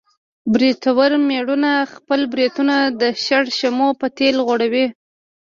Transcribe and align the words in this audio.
برېتور 0.53 1.11
مېړونه 1.29 1.71
خپل 1.93 2.21
برېتونه 2.33 2.75
د 3.01 3.03
شړشمو 3.25 3.87
په 3.99 4.07
تېل 4.17 4.35
غوړوي. 4.47 4.85